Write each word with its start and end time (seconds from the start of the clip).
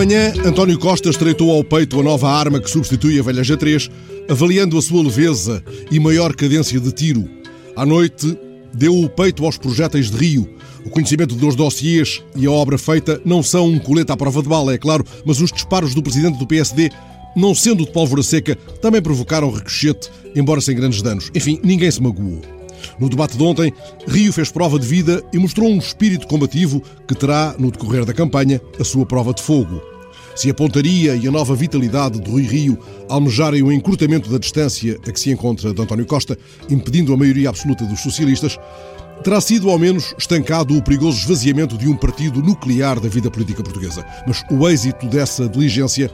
manhã, 0.00 0.32
António 0.46 0.78
Costa 0.78 1.10
estreitou 1.10 1.50
ao 1.50 1.62
peito 1.62 2.00
a 2.00 2.02
nova 2.02 2.30
arma 2.30 2.58
que 2.58 2.70
substitui 2.70 3.20
a 3.20 3.22
velha 3.22 3.42
G3, 3.42 3.90
avaliando 4.30 4.78
a 4.78 4.80
sua 4.80 5.02
leveza 5.02 5.62
e 5.90 6.00
maior 6.00 6.34
cadência 6.34 6.80
de 6.80 6.90
tiro. 6.90 7.28
À 7.76 7.84
noite, 7.84 8.34
deu 8.72 8.98
o 8.98 9.10
peito 9.10 9.44
aos 9.44 9.58
projéteis 9.58 10.10
de 10.10 10.16
Rio. 10.16 10.48
O 10.86 10.88
conhecimento 10.88 11.34
dos 11.34 11.54
dossiês 11.54 12.22
e 12.34 12.46
a 12.46 12.50
obra 12.50 12.78
feita 12.78 13.20
não 13.26 13.42
são 13.42 13.68
um 13.68 13.78
colete 13.78 14.10
à 14.10 14.16
prova 14.16 14.42
de 14.42 14.48
bala, 14.48 14.72
é 14.72 14.78
claro, 14.78 15.04
mas 15.22 15.38
os 15.38 15.52
disparos 15.52 15.94
do 15.94 16.02
presidente 16.02 16.38
do 16.38 16.46
PSD, 16.46 16.90
não 17.36 17.54
sendo 17.54 17.84
de 17.84 17.92
pólvora 17.92 18.22
seca, 18.22 18.56
também 18.80 19.02
provocaram 19.02 19.50
ricochete, 19.50 20.10
embora 20.34 20.62
sem 20.62 20.74
grandes 20.74 21.02
danos. 21.02 21.30
Enfim, 21.34 21.60
ninguém 21.62 21.90
se 21.90 22.02
magoou. 22.02 22.40
No 22.98 23.10
debate 23.10 23.36
de 23.36 23.42
ontem, 23.42 23.70
Rio 24.08 24.32
fez 24.32 24.50
prova 24.50 24.78
de 24.78 24.86
vida 24.86 25.22
e 25.30 25.38
mostrou 25.38 25.68
um 25.68 25.76
espírito 25.76 26.26
combativo 26.26 26.82
que 27.06 27.14
terá, 27.14 27.54
no 27.58 27.70
decorrer 27.70 28.06
da 28.06 28.14
campanha, 28.14 28.62
a 28.80 28.84
sua 28.84 29.04
prova 29.04 29.34
de 29.34 29.42
fogo. 29.42 29.89
Se 30.40 30.48
a 30.48 30.54
pontaria 30.54 31.14
e 31.16 31.28
a 31.28 31.30
nova 31.30 31.54
vitalidade 31.54 32.18
de 32.18 32.30
Rui 32.30 32.44
Rio 32.44 32.78
almejarem 33.10 33.62
o 33.62 33.70
encurtamento 33.70 34.30
da 34.30 34.38
distância 34.38 34.98
a 35.06 35.12
que 35.12 35.20
se 35.20 35.30
encontra 35.30 35.74
de 35.74 35.82
António 35.82 36.06
Costa, 36.06 36.34
impedindo 36.70 37.12
a 37.12 37.16
maioria 37.18 37.50
absoluta 37.50 37.84
dos 37.84 38.00
socialistas, 38.00 38.58
terá 39.22 39.38
sido 39.38 39.68
ao 39.68 39.78
menos 39.78 40.14
estancado 40.16 40.74
o 40.74 40.80
perigoso 40.80 41.18
esvaziamento 41.18 41.76
de 41.76 41.86
um 41.86 41.94
partido 41.94 42.42
nuclear 42.42 42.98
da 42.98 43.06
vida 43.06 43.30
política 43.30 43.62
portuguesa. 43.62 44.02
Mas 44.26 44.42
o 44.50 44.66
êxito 44.66 45.06
dessa 45.08 45.46
diligência 45.46 46.10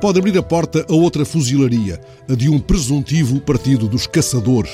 pode 0.00 0.20
abrir 0.20 0.38
a 0.38 0.42
porta 0.44 0.86
a 0.88 0.94
outra 0.94 1.24
fuzilaria, 1.24 2.00
a 2.30 2.34
de 2.36 2.48
um 2.48 2.60
presuntivo 2.60 3.40
partido 3.40 3.88
dos 3.88 4.06
caçadores. 4.06 4.70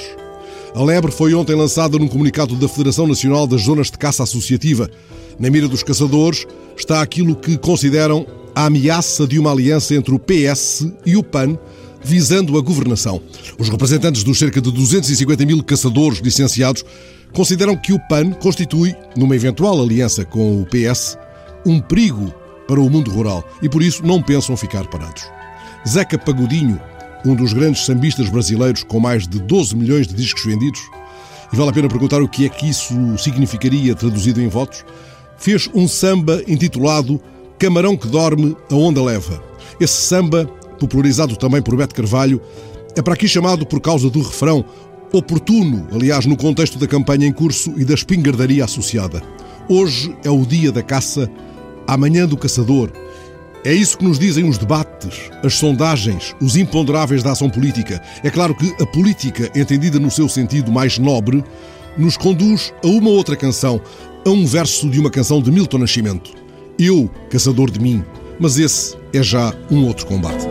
A 0.75 0.85
lebre 0.85 1.11
foi 1.11 1.33
ontem 1.33 1.57
lançada 1.57 1.99
num 1.99 2.07
comunicado 2.07 2.55
da 2.55 2.69
Federação 2.69 3.07
Nacional 3.07 3.47
das 3.47 3.63
Zonas 3.63 3.91
de 3.91 3.97
Caça 3.97 4.25
Associativa. 4.25 4.91
Na 5.39 5.49
mira 5.49 5.67
dos 5.67 5.83
caçadores 5.83 6.47
está 6.77 7.01
aquilo 7.01 7.35
que 7.35 7.57
consideram 7.57 8.27
a 8.55 8.67
ameaça 8.67 9.27
de 9.27 9.39
uma 9.39 9.51
aliança 9.51 9.95
entre 9.95 10.15
o 10.15 10.19
PS 10.19 10.87
e 11.05 11.17
o 11.17 11.23
PAN, 11.23 11.59
visando 12.03 12.57
a 12.59 12.61
governação. 12.61 13.21
Os 13.59 13.69
representantes 13.69 14.25
dos 14.25 14.39
cerca 14.39 14.61
de 14.61 14.71
250 14.71 15.45
mil 15.45 15.63
caçadores 15.63 16.19
licenciados 16.19 16.85
consideram 17.33 17.77
que 17.77 17.93
o 17.93 17.99
PAN 18.09 18.31
constitui, 18.33 18.95
numa 19.17 19.37
eventual 19.37 19.81
aliança 19.81 20.25
com 20.25 20.61
o 20.61 20.67
PS, 20.67 21.17
um 21.65 21.81
perigo 21.81 22.33
para 22.67 22.81
o 22.81 22.89
mundo 22.89 23.11
rural 23.11 23.47
e 23.63 23.69
por 23.69 23.83
isso 23.83 24.05
não 24.05 24.23
pensam 24.23 24.57
ficar 24.57 24.87
parados. 24.87 25.25
Zeca 25.89 26.19
Pagodinho, 26.19 26.81
um 27.25 27.35
dos 27.35 27.53
grandes 27.53 27.85
sambistas 27.85 28.29
brasileiros 28.29 28.83
com 28.83 29.01
mais 29.01 29.27
de 29.27 29.41
12 29.41 29.77
milhões 29.77 30.07
de 30.07 30.15
discos 30.15 30.45
vendidos, 30.45 30.81
e 31.53 31.57
vale 31.57 31.71
a 31.71 31.73
pena 31.73 31.89
perguntar 31.89 32.23
o 32.23 32.29
que 32.29 32.47
é 32.47 32.49
que 32.49 32.69
isso 32.69 32.95
significaria 33.19 33.95
traduzido 33.95 34.41
em 34.41 34.49
votos, 34.49 34.85
fez 35.37 35.69
um 35.75 35.89
samba 35.89 36.43
intitulado 36.47 37.21
Camarão 37.61 37.95
que 37.95 38.09
Dorme, 38.09 38.57
a 38.71 38.75
Onda 38.75 39.03
Leva. 39.03 39.45
Esse 39.79 40.01
samba, 40.01 40.47
popularizado 40.79 41.37
também 41.37 41.61
por 41.61 41.77
Beto 41.77 41.95
Carvalho, 41.95 42.41
é 42.97 43.03
para 43.03 43.13
aqui 43.13 43.29
chamado 43.29 43.67
por 43.67 43.83
causa 43.83 44.09
do 44.09 44.23
refrão, 44.23 44.65
oportuno, 45.13 45.87
aliás, 45.93 46.25
no 46.25 46.39
contexto 46.39 46.79
da 46.79 46.87
campanha 46.87 47.27
em 47.27 47.33
curso 47.33 47.75
e 47.77 47.85
da 47.85 47.93
espingardaria 47.93 48.65
associada. 48.65 49.23
Hoje 49.69 50.17
é 50.25 50.31
o 50.31 50.47
dia 50.47 50.73
da 50.73 50.83
caça, 50.83 51.31
amanhã 51.87 52.27
do 52.27 52.35
caçador, 52.35 52.91
é 53.63 53.75
isso 53.75 53.99
que 53.99 54.05
nos 54.05 54.19
dizem 54.19 54.49
os 54.49 54.57
debates, 54.57 55.31
as 55.45 55.53
sondagens, 55.53 56.35
os 56.41 56.57
imponderáveis 56.57 57.23
da 57.23 57.33
ação 57.33 57.51
política. 57.51 58.01
É 58.25 58.31
claro 58.31 58.55
que 58.55 58.75
a 58.83 58.87
política, 58.87 59.51
entendida 59.55 60.01
no 60.01 60.11
seu 60.11 60.31
sentido 60.31 60.73
mais 60.73 60.99
nobre, 60.99 61.45
nos 61.99 62.17
conduz 62.17 62.73
a 62.83 62.87
uma 62.87 63.11
outra 63.11 63.37
canção, 63.37 63.79
a 64.25 64.31
um 64.31 64.47
verso 64.47 64.89
de 64.89 64.99
uma 64.99 65.11
canção 65.11 65.43
de 65.43 65.51
Milton 65.51 65.77
Nascimento. 65.77 66.41
Eu, 66.83 67.11
caçador 67.29 67.71
de 67.71 67.79
mim, 67.79 68.03
mas 68.39 68.59
esse 68.59 68.97
é 69.13 69.23
já 69.23 69.53
um 69.71 69.87
outro 69.87 70.07
combate. 70.07 70.47